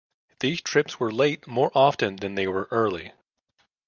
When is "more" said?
1.45-1.71